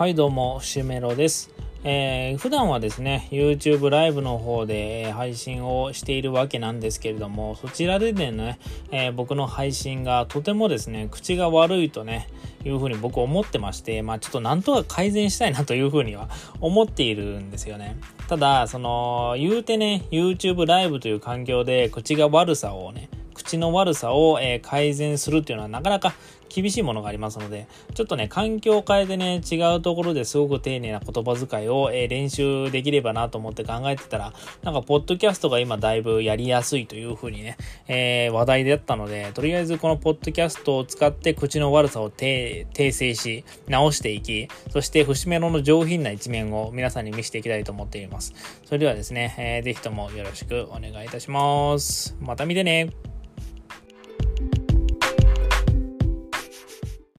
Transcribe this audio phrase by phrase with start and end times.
[0.00, 1.50] はいどうも、シメロです。
[1.84, 8.58] えー、普段はですね、YouTube ライブの方で配信をしているわけなんですけれども、そちらでね、
[8.92, 12.28] えー、僕の配信がとてもですね、口が悪いとね、
[12.64, 16.30] いうふうに僕思ってまして、まあちょっとなんとか改善したいなというふうには
[16.62, 17.98] 思っているんですよね。
[18.26, 26.14] ただ、その、言うてね、YouTube ライブという環境で口が悪さをね、口の悪さを、え改善するっていうのはなかなか
[26.50, 37.56] 厳しいものがありますので、ちょっとね、環境を変えてね、違うところですごく丁寧な言葉遣いを、え練習できればなと思って考えてたら、なんか、ポッドキャストが今だいぶやりやすいというふうにね、
[37.86, 48.34] えー、話題であったので、とりあえずこのポッドキャストを使って口の悪さを訂正し、直していき、そして節目の上品な一面を皆さんに見せていきたいと思っています。
[48.64, 52.16] それではですね、えー、ぜひともよろしくお願いいたします。
[52.20, 52.90] また見てね。